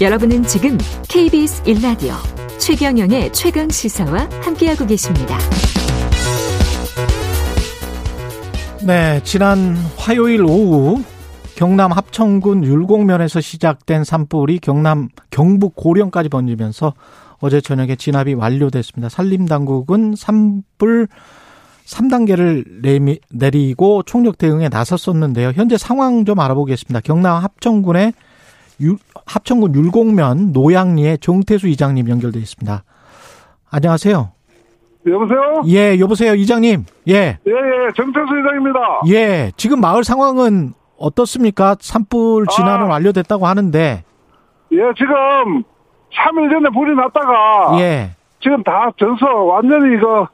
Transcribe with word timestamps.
여러분은 0.00 0.42
지금 0.42 0.76
KBS 1.08 1.62
1라디오 1.62 2.14
최경영의 2.58 3.32
최강 3.32 3.68
시사와 3.68 4.28
함께하고 4.42 4.86
계십니다. 4.86 5.38
네, 8.84 9.20
지난 9.22 9.76
화요일 9.96 10.42
오후 10.42 11.00
경남 11.54 11.92
합천군 11.92 12.64
율곡면에서 12.64 13.40
시작된 13.40 14.02
산불이 14.02 14.58
경남 14.58 15.10
경북 15.30 15.76
고령까지 15.76 16.28
번지면서 16.28 16.94
어제 17.38 17.60
저녁에 17.60 17.94
진압이 17.94 18.34
완료됐습니다. 18.34 19.08
산림당국은 19.08 20.16
산불 20.16 21.06
3단계를 21.86 23.14
내리고 23.30 24.02
총력 24.02 24.38
대응에 24.38 24.68
나섰었는데요. 24.68 25.52
현재 25.54 25.78
상황 25.78 26.24
좀 26.24 26.40
알아보겠습니다. 26.40 27.00
경남 27.02 27.44
합천군의 27.44 28.12
합천군 29.26 29.74
율곡면 29.74 30.52
노양리의 30.52 31.18
정태수 31.18 31.68
이장님 31.68 32.08
연결돼 32.08 32.38
있습니다. 32.38 32.82
안녕하세요. 33.70 34.30
여보세요? 35.06 35.62
예, 35.66 35.98
여보세요, 35.98 36.34
이장님. 36.34 36.84
예. 37.08 37.14
예, 37.14 37.28
예, 37.46 37.92
정태수 37.96 38.26
이장입니다. 38.40 38.80
예, 39.08 39.52
지금 39.56 39.80
마을 39.80 40.02
상황은 40.02 40.72
어떻습니까? 40.98 41.76
산불 41.80 42.46
진화는 42.46 42.86
아, 42.86 42.88
완료됐다고 42.88 43.46
하는데. 43.46 44.02
예, 44.72 44.78
지금 44.96 45.62
3일 46.14 46.50
전에 46.50 46.70
불이 46.70 46.94
났다가. 46.96 47.78
예. 47.80 48.10
지금 48.40 48.62
다 48.62 48.90
져서 48.98 49.26
완전히 49.44 49.96
이거 49.96 50.28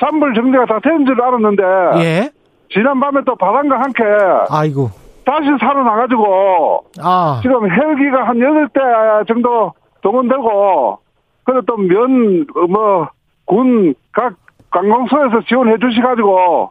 산불 0.00 0.34
정리가 0.34 0.66
다 0.66 0.78
된 0.80 1.06
줄 1.06 1.20
알았는데. 1.22 1.62
예. 2.04 2.30
지난 2.72 2.98
밤에 3.00 3.20
또 3.24 3.34
바람과 3.36 3.80
함께. 3.80 4.02
아이고. 4.50 4.90
다시 5.26 5.46
살아나가지고. 5.60 6.84
아. 7.02 7.40
지금 7.42 7.68
헬기가 7.70 8.28
한 8.28 8.38
8대 8.38 9.26
정도 9.26 9.72
동원되고. 10.02 10.98
그래 11.44 11.60
또 11.66 11.76
면, 11.76 12.46
뭐, 12.70 13.08
군, 13.44 13.94
각 14.12 14.34
관광소에서 14.70 15.42
지원해 15.48 15.76
주셔가지고. 15.78 16.70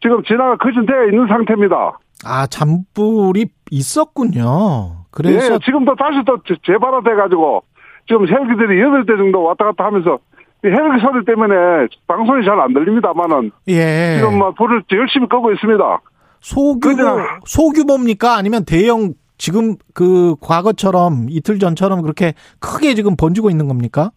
지금 0.00 0.22
진화가 0.24 0.56
거진되어 0.56 1.04
있는 1.04 1.28
상태입니다. 1.28 1.98
아, 2.24 2.46
잔불이 2.46 3.46
있었군요. 3.70 5.04
그래서. 5.10 5.54
예, 5.54 5.58
지금도 5.64 5.94
다시 5.96 6.18
또 6.26 6.38
재발화돼 6.66 7.14
가지고. 7.14 7.62
지금 8.08 8.26
헬기들이 8.26 8.82
8대 8.82 9.16
정도 9.16 9.44
왔다 9.44 9.66
갔다 9.66 9.84
하면서 9.84 10.18
헬기 10.64 11.00
소리 11.00 11.24
때문에 11.24 11.54
방송이 12.06 12.44
잘 12.44 12.58
안 12.60 12.72
들립니다만은 12.72 13.50
예. 13.68 14.16
지금 14.18 14.38
뭐 14.38 14.50
불을 14.52 14.82
열심히 14.92 15.28
끄고 15.28 15.52
있습니다. 15.52 16.00
소규모 16.42 17.04
소규모입니까? 17.46 18.36
아니면 18.36 18.64
대형 18.64 19.14
지금 19.38 19.76
그 19.94 20.34
과거처럼 20.40 21.26
이틀 21.30 21.58
전처럼 21.58 22.02
그렇게 22.02 22.34
크게 22.58 22.94
지금 22.94 23.16
번지고 23.16 23.48
있는 23.48 23.68
겁니까? 23.68 24.10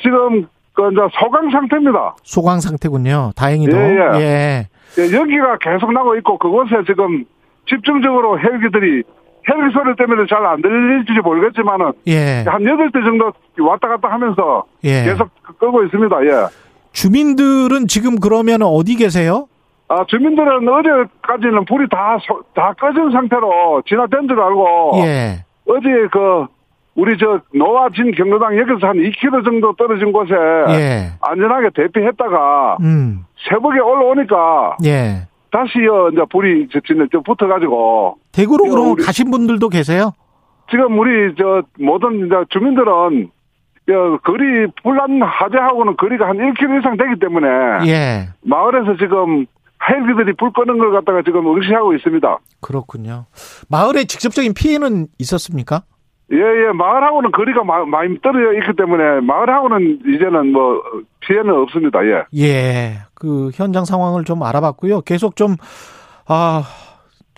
지금 0.00 0.46
그 0.74 0.88
이제 0.92 1.00
소강 1.20 1.50
상태입니다. 1.50 2.14
소강 2.22 2.60
상태군요. 2.60 3.32
다행히도. 3.34 3.76
예, 3.76 3.80
예. 4.14 4.20
예. 4.20 4.68
예, 4.98 5.02
여기가 5.16 5.58
계속 5.60 5.92
나고 5.92 6.16
있고 6.16 6.38
그곳에 6.38 6.76
지금 6.86 7.24
집중적으로 7.68 8.38
헬기들이 8.38 9.02
헬기 9.48 9.72
소리 9.72 9.94
때문에 9.96 10.26
잘 10.28 10.44
안 10.46 10.60
들릴지 10.62 11.12
모르겠지만은 11.22 11.92
예. 12.08 12.44
한 12.46 12.62
여덟 12.64 12.90
대 12.92 13.00
정도 13.04 13.32
왔다 13.58 13.88
갔다 13.88 14.08
하면서 14.10 14.64
예. 14.84 15.04
계속 15.04 15.28
끄고 15.58 15.82
있습니다. 15.84 16.16
예. 16.26 16.46
주민들은 16.92 17.86
지금 17.86 18.18
그러면 18.18 18.62
어디 18.62 18.96
계세요? 18.96 19.46
아, 19.90 20.04
주민들은 20.06 20.68
어제까지는 20.68 21.64
불이 21.64 21.88
다, 21.90 22.16
다 22.54 22.72
꺼진 22.78 23.10
상태로 23.10 23.82
진화된 23.88 24.28
줄 24.28 24.40
알고. 24.40 24.92
예. 25.02 25.44
어제 25.66 25.88
그, 26.12 26.46
우리 26.94 27.18
저, 27.18 27.40
노아진 27.52 28.12
경로당 28.12 28.56
여기서 28.56 28.86
한 28.86 28.96
2km 28.98 29.44
정도 29.44 29.72
떨어진 29.72 30.12
곳에. 30.12 30.32
예. 30.68 31.10
안전하게 31.20 31.70
대피했다가. 31.74 32.76
음. 32.82 33.24
새벽에 33.48 33.80
올라오니까. 33.80 34.76
예. 34.84 35.26
다시요, 35.50 36.10
이제 36.12 36.22
불이 36.30 36.68
진짜 36.68 37.18
붙어가지고. 37.24 38.14
대구로 38.30 38.70
그럼 38.70 38.94
가신 38.94 39.32
분들도 39.32 39.70
계세요? 39.70 40.12
지금 40.70 40.96
우리 41.00 41.34
저, 41.36 41.62
모든 41.80 42.26
이제 42.26 42.36
주민들은 42.50 43.28
거리 44.22 44.68
불난 44.84 45.20
하재하고는 45.20 45.96
거리가 45.96 46.28
한 46.28 46.36
1km 46.36 46.78
이상 46.78 46.96
되기 46.96 47.18
때문에 47.18 47.48
예. 47.88 48.28
마을에서 48.44 48.96
지금 48.96 49.46
헬기들이 49.88 50.34
불 50.36 50.52
끄는 50.52 50.78
걸 50.78 50.92
갖다가 50.92 51.22
지금 51.22 51.46
응시하고 51.56 51.94
있습니다. 51.94 52.38
그렇군요. 52.60 53.26
마을에 53.68 54.04
직접적인 54.04 54.54
피해는 54.54 55.08
있었습니까? 55.18 55.82
예, 56.32 56.36
예, 56.36 56.72
마을하고는 56.72 57.32
거리가 57.32 57.64
많이 57.64 58.20
떨어져 58.20 58.52
있기 58.60 58.76
때문에 58.76 59.20
마을하고는 59.20 60.00
이제는 60.06 60.52
뭐 60.52 60.80
피해는 61.20 61.52
없습니다. 61.62 61.98
예. 62.06 62.24
예. 62.36 62.98
그 63.14 63.50
현장 63.54 63.84
상황을 63.84 64.24
좀 64.24 64.42
알아봤고요. 64.42 65.00
계속 65.00 65.34
좀, 65.34 65.56
아, 66.28 66.62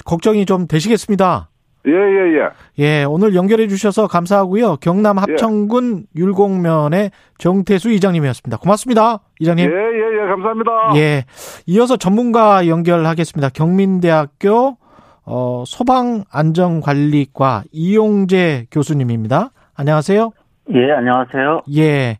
걱정이 0.05 0.45
좀 0.45 0.67
되시겠습니다. 0.67 1.49
예, 1.87 1.91
예, 1.91 2.39
예. 2.39 2.49
예, 2.79 3.05
오늘 3.05 3.35
연결해 3.35 3.67
주셔서 3.67 4.07
감사하고요. 4.07 4.77
경남 4.77 5.19
합천군 5.19 6.05
예. 6.17 6.21
율곡면의 6.21 7.11
정태수 7.39 7.91
이장님이었습니다. 7.91 8.59
고맙습니다. 8.59 9.21
이장님. 9.41 9.65
예, 9.65 9.75
예, 9.75 10.12
예, 10.12 10.12
감사합니다. 10.33 10.71
예. 10.97 11.25
이어서 11.67 11.97
전문가 11.97 12.67
연결하겠습니다. 12.67 13.51
경민대학교 13.51 14.79
어, 15.25 15.65
소방안전관리과 15.67 17.65
이용재 17.71 18.67
교수님입니다. 18.71 19.51
안녕하세요. 19.75 20.31
예, 20.75 20.93
안녕하세요. 20.93 21.63
예. 21.77 22.19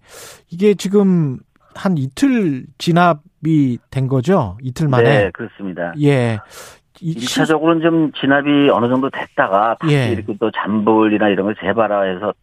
이게 0.51 0.75
지금 0.75 1.39
한 1.75 1.97
이틀 1.97 2.65
진압이 2.79 3.79
된 3.91 4.09
거죠? 4.09 4.59
이틀 4.63 4.89
만에. 4.89 5.25
네, 5.25 5.31
그렇습니다. 5.33 5.95
예. 6.01 6.39
1차적으로는 6.95 7.83
좀 7.83 8.13
진압이 8.13 8.71
어느 8.71 8.89
정도 8.89 9.11
됐다가 9.11 9.77
다시 9.81 9.95
예. 9.95 10.09
이렇게 10.13 10.37
또 10.39 10.51
잔불이나 10.51 11.29
이런 11.29 11.47
걸 11.47 11.57
재발화해서 11.61 12.35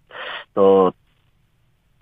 또 0.54 0.92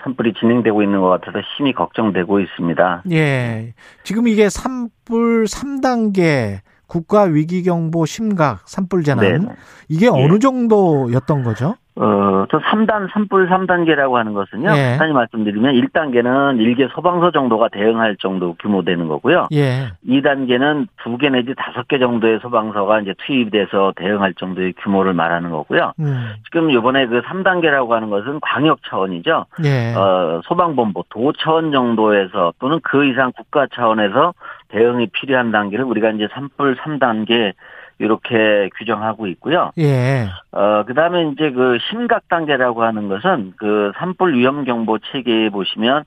산불이 0.03 0.33
진행되고 0.39 0.83
있는 0.83 1.01
것 1.01 1.09
같아서 1.09 1.39
심히 1.55 1.73
걱정되고 1.73 2.39
있습니다. 2.39 3.03
예. 3.11 3.73
지금 4.03 4.27
이게 4.27 4.49
산불 4.49 5.45
3단계 5.45 6.59
국가 6.87 7.23
위기 7.23 7.63
경보 7.63 8.05
심각 8.05 8.67
산불 8.67 9.03
재난 9.03 9.41
네. 9.41 9.55
이게 9.89 10.07
어느 10.07 10.39
정도였던 10.39 11.43
거죠? 11.43 11.75
어, 11.99 12.45
저 12.51 12.59
3단, 12.59 13.11
산불 13.11 13.49
3단계라고 13.49 14.13
하는 14.13 14.33
것은요. 14.33 14.69
예. 14.69 14.89
간단히 14.91 15.13
말씀드리면 15.13 15.73
1단계는 15.73 16.59
일개 16.59 16.87
소방서 16.93 17.31
정도가 17.31 17.69
대응할 17.69 18.17
정도 18.17 18.55
규모 18.59 18.83
되는 18.83 19.07
거고요. 19.07 19.47
예. 19.53 19.87
2단계는 20.07 20.87
두개 21.03 21.29
내지 21.29 21.55
다섯 21.57 21.87
개 21.87 21.97
정도의 21.97 22.39
소방서가 22.41 23.01
이제 23.01 23.15
투입돼서 23.25 23.93
대응할 23.95 24.35
정도의 24.35 24.73
규모를 24.73 25.13
말하는 25.13 25.49
거고요. 25.49 25.93
음. 25.99 26.33
지금 26.45 26.71
요번에 26.71 27.07
그 27.07 27.21
3단계라고 27.21 27.89
하는 27.89 28.11
것은 28.11 28.39
광역 28.41 28.79
차원이죠. 28.87 29.45
예. 29.63 29.95
어, 29.95 30.41
소방본부 30.45 31.03
도 31.09 31.33
차원 31.33 31.71
정도에서 31.71 32.53
또는 32.59 32.79
그 32.83 33.05
이상 33.05 33.31
국가 33.35 33.65
차원에서 33.73 34.33
대응이 34.69 35.07
필요한 35.07 35.51
단계를 35.51 35.85
우리가 35.85 36.11
이제 36.11 36.27
산불 36.31 36.75
3단계 36.75 37.53
이렇게 37.99 38.69
규정하고 38.77 39.27
있고요. 39.27 39.71
예. 39.77 40.27
어, 40.51 40.83
그 40.85 40.93
다음에 40.93 41.29
이제 41.31 41.51
그 41.51 41.77
심각 41.89 42.27
단계라고 42.27 42.83
하는 42.83 43.07
것은 43.07 43.53
그 43.57 43.91
산불 43.97 44.35
위험 44.35 44.63
경보 44.63 44.99
체계에 45.11 45.49
보시면 45.49 46.03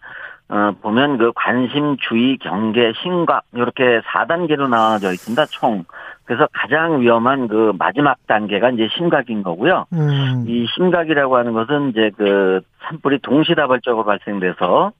어, 0.48 0.72
보면 0.82 1.18
그 1.18 1.32
관심, 1.34 1.96
주의, 1.98 2.36
경계, 2.38 2.92
심각 3.02 3.44
이렇게 3.54 4.00
4단계로 4.00 4.68
나눠져 4.68 5.12
있습니다. 5.12 5.46
총. 5.46 5.84
그래서 6.24 6.46
가장 6.52 7.00
위험한 7.00 7.48
그 7.48 7.72
마지막 7.78 8.16
단계가 8.26 8.70
이제 8.70 8.88
심각인 8.96 9.42
거고요. 9.42 9.86
음. 9.92 10.44
이 10.46 10.66
심각이라고 10.74 11.36
하는 11.36 11.52
것은 11.52 11.90
이제 11.90 12.10
그 12.16 12.60
산불이 12.82 13.20
동시다발적으로 13.22 14.04
발생돼서 14.04 14.92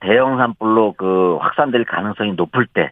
대형 0.00 0.36
산불로 0.36 0.94
그 0.96 1.38
확산될 1.40 1.84
가능성이 1.84 2.32
높을 2.32 2.66
때 2.66 2.90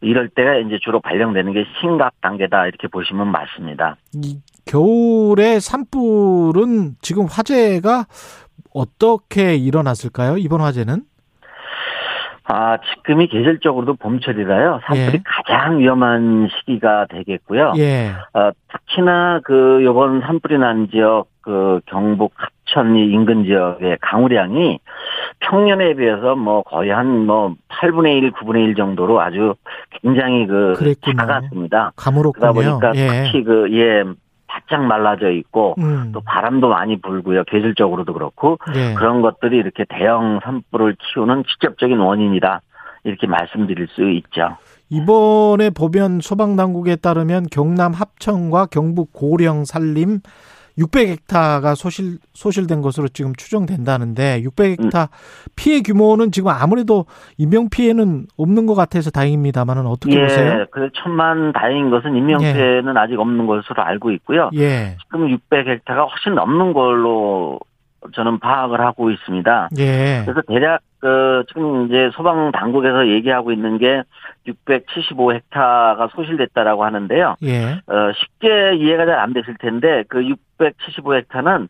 이럴 0.00 0.28
때가 0.28 0.56
이제 0.56 0.78
주로 0.82 1.00
발령되는 1.00 1.52
게 1.52 1.64
심각 1.80 2.20
단계다 2.20 2.66
이렇게 2.66 2.88
보시면 2.88 3.28
맞습니다. 3.28 3.96
이 4.14 4.38
겨울에 4.66 5.60
산불은 5.60 6.96
지금 7.00 7.26
화재가 7.30 8.06
어떻게 8.74 9.54
일어났을까요? 9.56 10.36
이번 10.36 10.60
화재는? 10.60 11.02
아, 12.46 12.76
지금이 12.76 13.28
계절적으로도 13.28 13.94
봄철이라요. 13.94 14.80
산불이 14.86 15.16
예. 15.16 15.22
가장 15.24 15.78
위험한 15.78 16.48
시기가 16.50 17.06
되겠고요. 17.06 17.72
예. 17.78 18.10
어, 18.34 18.50
특히나 18.70 19.40
그 19.44 19.80
요번 19.82 20.20
산불이 20.20 20.58
난 20.58 20.88
지역 20.90 21.28
그 21.40 21.80
경북 21.86 22.34
합천 22.74 22.96
인근 22.96 23.44
지역의 23.44 23.98
강우량이 24.00 24.80
평년에 25.40 25.94
비해서 25.94 26.34
뭐 26.34 26.62
거의 26.62 26.90
한 26.90 27.24
뭐 27.24 27.54
8분의 27.68 28.18
1, 28.22 28.32
9분의 28.32 28.68
1 28.68 28.74
정도로 28.74 29.20
아주 29.20 29.54
굉장히 30.02 30.46
그 30.46 30.74
그랬군요. 30.76 31.16
작았습니다. 31.16 31.92
그러다 32.32 32.52
보니까 32.52 32.92
예. 32.96 33.24
특히 33.24 33.44
그, 33.44 33.68
예, 33.72 34.04
바짝 34.46 34.84
말라져 34.84 35.30
있고 35.30 35.74
음. 35.78 36.10
또 36.12 36.20
바람도 36.20 36.68
많이 36.68 37.00
불고요. 37.00 37.44
계절적으로도 37.44 38.12
그렇고 38.12 38.58
예. 38.74 38.94
그런 38.94 39.22
것들이 39.22 39.56
이렇게 39.56 39.84
대형 39.88 40.40
산불을 40.44 40.96
키우는 40.98 41.44
직접적인 41.48 41.98
원인이다. 41.98 42.60
이렇게 43.04 43.26
말씀드릴 43.26 43.88
수 43.88 44.10
있죠. 44.10 44.56
이번에 44.90 45.70
보면 45.70 46.20
소방당국에 46.20 46.96
따르면 46.96 47.46
경남 47.50 47.92
합천과 47.92 48.66
경북 48.66 49.12
고령 49.12 49.64
산림 49.64 50.20
600헥타가 50.78 51.76
소실 51.76 52.18
소실된 52.32 52.82
것으로 52.82 53.08
지금 53.08 53.34
추정된다는데 53.34 54.42
600헥타 54.42 55.08
피해 55.56 55.80
규모는 55.82 56.32
지금 56.32 56.50
아무래도 56.50 57.06
인명 57.38 57.68
피해는 57.68 58.26
없는 58.36 58.66
것 58.66 58.74
같아서 58.74 59.10
다행입니다만은 59.10 59.86
어떻게 59.86 60.20
보세요? 60.20 60.60
예, 60.60 60.66
그 60.70 60.90
천만 60.94 61.52
다행인 61.52 61.90
것은 61.90 62.16
인명 62.16 62.38
피해는 62.38 62.96
아직 62.96 63.18
없는 63.18 63.46
것으로 63.46 63.82
알고 63.82 64.10
있고요. 64.12 64.50
예. 64.54 64.96
지금 65.04 65.28
600헥타가 65.28 66.08
훨씬 66.10 66.34
넘는 66.34 66.72
걸로 66.72 67.60
저는 68.12 68.38
파악을 68.38 68.80
하고 68.80 69.10
있습니다. 69.10 69.68
예. 69.78 70.22
그래서 70.24 70.42
대략 70.48 70.80
그 71.04 71.44
지금 71.48 71.84
이제 71.84 72.10
소방 72.14 72.50
당국에서 72.50 73.08
얘기하고 73.08 73.52
있는 73.52 73.76
게 73.76 74.02
675헥타가 74.48 76.10
소실됐다라고 76.12 76.82
하는데요. 76.82 77.36
예. 77.42 77.72
어, 77.86 78.12
쉽게 78.14 78.76
이해가 78.76 79.04
잘 79.04 79.18
안 79.18 79.34
되실 79.34 79.54
텐데 79.58 80.04
그 80.08 80.20
675헥타는 80.58 81.68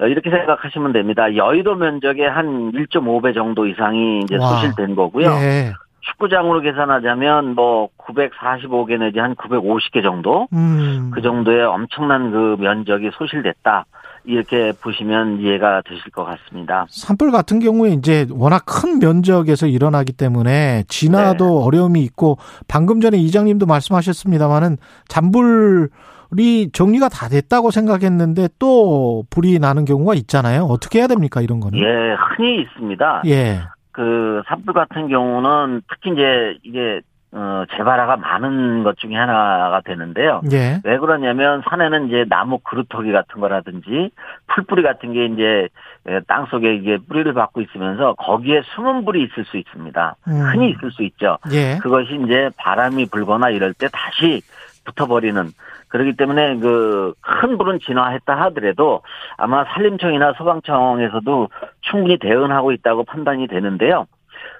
어, 0.00 0.06
이렇게 0.06 0.30
생각하시면 0.30 0.92
됩니다. 0.92 1.36
여의도 1.36 1.76
면적의 1.76 2.28
한 2.28 2.72
1.5배 2.72 3.34
정도 3.34 3.68
이상이 3.68 4.20
이제 4.24 4.36
와. 4.36 4.48
소실된 4.48 4.96
거고요. 4.96 5.28
예. 5.28 5.72
축구장으로 6.00 6.60
계산하자면 6.60 7.54
뭐 7.54 7.88
945개 7.98 8.98
내지 8.98 9.20
한 9.20 9.36
950개 9.36 10.02
정도 10.02 10.48
음. 10.52 11.12
그 11.14 11.22
정도의 11.22 11.64
엄청난 11.64 12.32
그 12.32 12.56
면적이 12.58 13.12
소실됐다. 13.12 13.84
이렇게 14.24 14.72
보시면 14.80 15.40
이해가 15.40 15.82
되실 15.82 16.10
것 16.12 16.24
같습니다. 16.24 16.86
산불 16.88 17.30
같은 17.32 17.58
경우에 17.58 17.90
이제 17.90 18.26
워낙 18.30 18.64
큰 18.66 18.98
면적에서 18.98 19.66
일어나기 19.66 20.12
때문에 20.12 20.84
진화도 20.88 21.44
네. 21.44 21.66
어려움이 21.66 22.00
있고 22.02 22.38
방금 22.68 23.00
전에 23.00 23.18
이장님도 23.18 23.66
말씀하셨습니다마는 23.66 24.76
잔불이 25.08 26.70
정리가 26.72 27.08
다 27.08 27.28
됐다고 27.28 27.70
생각했는데 27.70 28.48
또 28.58 29.24
불이 29.30 29.58
나는 29.58 29.84
경우가 29.84 30.14
있잖아요. 30.14 30.64
어떻게 30.64 31.00
해야 31.00 31.06
됩니까 31.08 31.40
이런 31.40 31.60
거는? 31.60 31.78
예, 31.78 32.16
흔히 32.36 32.62
있습니다. 32.62 33.22
예. 33.26 33.60
그 33.90 34.42
산불 34.48 34.72
같은 34.72 35.08
경우는 35.08 35.82
특히 35.88 36.12
이제 36.12 36.58
이게 36.62 37.00
어 37.34 37.64
재발화가 37.74 38.16
많은 38.18 38.82
것 38.82 38.98
중에 38.98 39.14
하나가 39.14 39.80
되는데요. 39.84 40.42
예. 40.52 40.80
왜 40.84 40.98
그러냐면 40.98 41.62
산에는 41.68 42.08
이제 42.08 42.24
나무 42.28 42.58
그루터기 42.58 43.10
같은 43.10 43.40
거라든지 43.40 44.10
풀뿌리 44.48 44.82
같은 44.82 45.12
게 45.14 45.24
이제 45.26 45.68
예, 46.08 46.20
땅 46.26 46.46
속에 46.46 46.74
이게 46.74 46.98
뿌리를 46.98 47.32
받고 47.32 47.62
있으면서 47.62 48.14
거기에 48.14 48.62
숨은 48.74 49.04
불이 49.04 49.22
있을 49.24 49.44
수 49.46 49.56
있습니다. 49.56 50.16
음. 50.28 50.32
흔히 50.52 50.70
있을 50.70 50.90
수 50.90 51.02
있죠. 51.04 51.38
예. 51.52 51.78
그것이 51.78 52.20
이제 52.24 52.50
바람이 52.56 53.06
불거나 53.06 53.50
이럴 53.50 53.72
때 53.72 53.88
다시 53.92 54.42
붙어버리는 54.84 55.48
그렇기 55.88 56.16
때문에 56.16 56.56
그 56.58 57.14
큰 57.42 57.58
불은 57.58 57.80
진화했다 57.80 58.40
하더라도 58.42 59.02
아마 59.36 59.64
산림청이나 59.64 60.34
소방청에서도 60.34 61.48
충분히 61.80 62.18
대응하고 62.18 62.70
있다고 62.72 63.02
판단이 63.04 63.48
되는데요. 63.48 64.06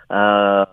어, 0.08 0.64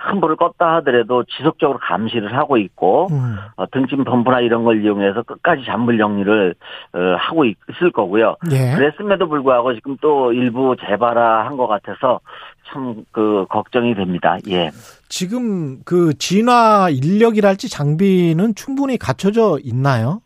큰 0.00 0.20
불을 0.20 0.36
껐다 0.36 0.76
하더라도 0.76 1.24
지속적으로 1.24 1.78
감시를 1.80 2.36
하고 2.36 2.56
있고 2.56 3.08
음. 3.10 3.36
어, 3.56 3.66
등짐 3.70 4.04
펌프나 4.04 4.40
이런 4.40 4.62
걸 4.64 4.82
이용해서 4.84 5.22
끝까지 5.24 5.64
잔불 5.66 5.98
정리를 5.98 6.54
어, 6.94 6.98
하고 7.18 7.44
있- 7.44 7.56
있을 7.70 7.90
거고요. 7.90 8.36
예. 8.52 8.74
그랬음에도 8.76 9.28
불구하고 9.28 9.74
지금 9.74 9.96
또 10.00 10.32
일부 10.32 10.76
재발화한 10.86 11.56
것 11.56 11.66
같아서 11.66 12.20
참 12.70 13.02
그 13.12 13.46
걱정이 13.48 13.94
됩니다. 13.94 14.36
예. 14.48 14.70
지금 15.08 15.82
그 15.84 16.12
진화 16.18 16.88
인력이랄지 16.90 17.68
장비는 17.70 18.54
충분히 18.54 18.98
갖춰져 18.98 19.58
있나요? 19.64 20.20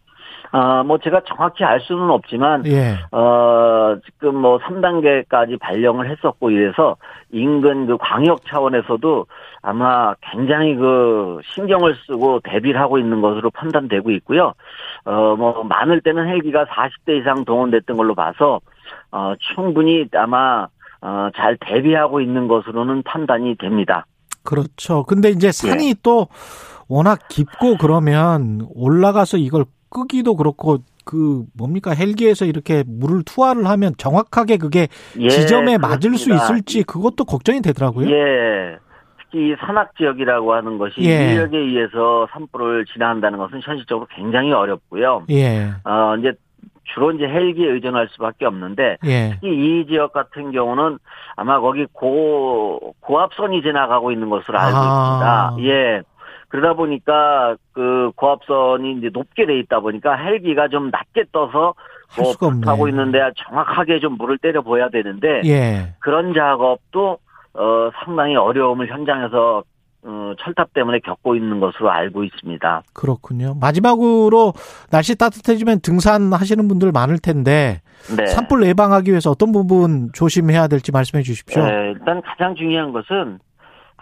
아, 0.54 0.82
뭐 0.82 0.98
제가 0.98 1.22
정확히 1.26 1.64
알 1.64 1.80
수는 1.80 2.10
없지만 2.10 2.66
예. 2.66 2.98
어, 3.10 3.96
지금 4.04 4.36
뭐 4.36 4.58
3단계까지 4.58 5.58
발령을 5.58 6.10
했었고 6.10 6.50
이래서 6.50 6.96
인근 7.30 7.86
그 7.86 7.96
광역 7.98 8.44
차원에서도 8.44 9.26
아마 9.62 10.14
굉장히 10.30 10.76
그 10.76 11.40
신경을 11.54 11.96
쓰고 12.06 12.40
대비를 12.44 12.78
하고 12.78 12.98
있는 12.98 13.22
것으로 13.22 13.50
판단되고 13.50 14.10
있고요. 14.10 14.52
어, 15.06 15.36
뭐 15.36 15.64
많을 15.64 16.02
때는 16.02 16.28
헬기가 16.28 16.66
40대 16.66 17.18
이상 17.20 17.46
동원됐던 17.46 17.96
걸로 17.96 18.14
봐서 18.14 18.60
어, 19.10 19.32
충분히 19.54 20.06
아마 20.14 20.66
어, 21.00 21.28
잘 21.34 21.56
대비하고 21.60 22.20
있는 22.20 22.46
것으로는 22.46 23.04
판단이 23.04 23.56
됩니다. 23.56 24.04
그렇죠. 24.44 25.04
근데 25.04 25.30
이제 25.30 25.50
산이 25.50 25.88
예. 25.88 25.94
또 26.02 26.28
워낙 26.88 27.20
깊고 27.28 27.78
그러면 27.78 28.66
올라가서 28.74 29.38
이걸 29.38 29.64
끄기도 29.92 30.34
그렇고 30.36 30.78
그 31.04 31.44
뭡니까 31.56 31.92
헬기에서 31.92 32.44
이렇게 32.44 32.84
물을 32.86 33.22
투하를 33.24 33.66
하면 33.66 33.92
정확하게 33.98 34.56
그게 34.56 34.88
예, 35.18 35.28
지점에 35.28 35.78
맞을 35.78 36.16
수 36.16 36.26
그렇습니다. 36.26 36.44
있을지 36.44 36.82
그것도 36.84 37.24
걱정이 37.24 37.60
되더라고요. 37.60 38.10
예. 38.10 38.78
특히 39.18 39.50
이 39.50 39.56
산악 39.58 39.96
지역이라고 39.96 40.52
하는 40.54 40.78
것이 40.78 41.00
예. 41.00 41.32
인력에 41.32 41.58
의해서 41.58 42.26
산불을 42.32 42.86
진화한다는 42.86 43.38
것은 43.38 43.60
현실적으로 43.62 44.06
굉장히 44.14 44.52
어렵고요. 44.52 45.24
예. 45.30 45.70
어, 45.84 46.16
이제 46.18 46.32
주로 46.94 47.12
이제 47.12 47.24
헬기에 47.24 47.68
의존할 47.68 48.08
수밖에 48.12 48.44
없는데 48.44 48.98
예. 49.04 49.30
특히 49.34 49.48
이 49.48 49.86
지역 49.86 50.12
같은 50.12 50.52
경우는 50.52 50.98
아마 51.36 51.60
거기 51.60 51.86
고 51.92 52.94
고압선이 53.00 53.62
지나가고 53.62 54.12
있는 54.12 54.28
것으로 54.30 54.58
알고 54.58 54.78
아. 54.78 55.54
있습니다. 55.54 55.72
예. 55.72 56.02
그러다 56.52 56.74
보니까 56.74 57.56
그 57.72 58.10
고압선이 58.14 58.98
이제 58.98 59.08
높게 59.10 59.46
돼 59.46 59.58
있다 59.60 59.80
보니까 59.80 60.14
헬기가 60.16 60.68
좀 60.68 60.90
낮게 60.90 61.24
떠서 61.32 61.72
없네. 62.42 62.66
하고 62.66 62.88
있는데 62.88 63.20
정확하게 63.36 64.00
좀 64.00 64.18
물을 64.18 64.36
때려 64.36 64.60
보야 64.60 64.90
되는데 64.90 65.40
예. 65.46 65.94
그런 66.00 66.34
작업도 66.34 67.16
어 67.54 67.90
상당히 68.04 68.36
어려움을 68.36 68.88
현장에서 68.88 69.62
어, 70.04 70.32
철탑 70.40 70.74
때문에 70.74 70.98
겪고 70.98 71.36
있는 71.36 71.58
것으로 71.58 71.90
알고 71.90 72.24
있습니다. 72.24 72.82
그렇군요. 72.92 73.54
마지막으로 73.58 74.52
날씨 74.90 75.16
따뜻해지면 75.16 75.80
등산하시는 75.80 76.68
분들 76.68 76.92
많을 76.92 77.18
텐데 77.18 77.80
네. 78.14 78.26
산불 78.26 78.66
예방하기 78.66 79.10
위해서 79.10 79.30
어떤 79.30 79.52
부분 79.52 80.10
조심해야 80.12 80.66
될지 80.68 80.92
말씀해 80.92 81.22
주십시오. 81.22 81.64
네, 81.64 81.92
일단 81.92 82.20
가장 82.20 82.54
중요한 82.56 82.92
것은 82.92 83.38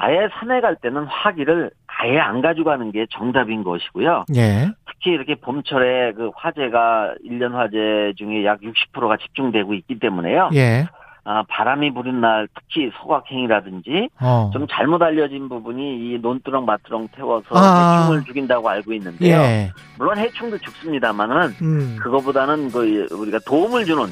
아예 0.00 0.28
산에 0.32 0.62
갈 0.62 0.76
때는 0.76 1.04
화기를 1.04 1.70
아예 1.86 2.18
안 2.18 2.40
가져가는 2.40 2.90
게 2.90 3.06
정답인 3.10 3.62
것이고요. 3.62 4.24
예. 4.34 4.70
특히 4.86 5.10
이렇게 5.10 5.34
봄철에 5.34 6.12
그 6.12 6.30
화재가 6.34 7.16
일년 7.22 7.54
화재 7.54 8.14
중에 8.16 8.44
약 8.46 8.60
60%가 8.60 9.18
집중되고 9.18 9.74
있기 9.74 9.98
때문에요. 9.98 10.50
예. 10.54 10.86
아, 11.24 11.44
바람이 11.48 11.92
부는 11.92 12.22
날 12.22 12.48
특히 12.54 12.90
소각행이라든지 12.98 14.08
어. 14.22 14.50
좀 14.54 14.66
잘못 14.70 15.02
알려진 15.02 15.50
부분이 15.50 15.82
이 16.14 16.18
논두렁 16.22 16.64
마두렁 16.64 17.08
태워서 17.14 17.46
아. 17.50 18.00
해충을 18.00 18.24
죽인다고 18.24 18.66
알고 18.70 18.94
있는데요. 18.94 19.36
예. 19.36 19.70
물론 19.98 20.16
해충도 20.16 20.56
죽습니다만은 20.56 21.54
음. 21.60 21.96
그거보다는 22.00 22.70
그 22.70 23.06
우리가 23.12 23.38
도움을 23.46 23.84
주는 23.84 24.06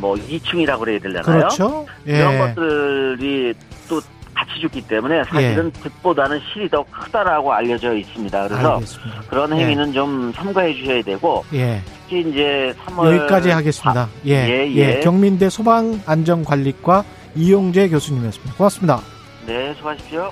뭐 0.00 0.16
이충이라고 0.16 0.80
그래야 0.80 0.98
되려나요? 0.98 1.22
그렇죠. 1.24 1.86
예. 2.08 2.16
이런 2.16 2.38
것들이 2.38 3.52
또 3.88 4.00
죽기 4.60 4.82
때문에 4.86 5.24
사실은 5.24 5.70
득보다는 5.72 6.40
실이 6.52 6.68
더 6.68 6.84
크다라고 6.90 7.52
알려져 7.52 7.94
있습니다. 7.94 8.48
그래서 8.48 8.74
알겠습니다. 8.74 9.20
그런 9.28 9.52
행위는 9.52 9.92
좀 9.92 10.32
삼가해 10.32 10.74
주셔야 10.74 11.02
되고 11.02 11.44
예. 11.54 11.80
특히 12.04 12.20
이제 12.20 12.74
3월 12.86 13.16
여기까지 13.16 13.50
하겠습니다. 13.50 14.08
예. 14.26 14.32
예, 14.32 14.72
예. 14.72 14.96
예. 14.96 15.00
경민대 15.00 15.50
소방안전관리과 15.50 17.04
이용재 17.36 17.88
교수님이었습니다. 17.88 18.54
고맙습니다. 18.54 19.00
네, 19.46 19.74
수고하십시오. 19.74 20.30